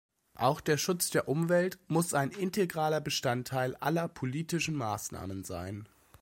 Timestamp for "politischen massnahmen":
4.07-5.43